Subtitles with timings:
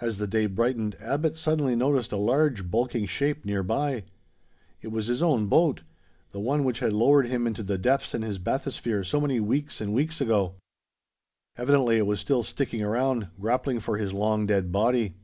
[0.00, 4.02] As the day brightened, Abbot suddenly noticed a large bulking shape nearby.
[4.82, 5.84] It was his own boat!
[6.32, 9.80] the one which had lowered him into the depths in his bathysphere so many weeks
[9.80, 10.56] and weeks ago!
[11.56, 15.14] Evidently it was still sticking around, grappling for his long dead body.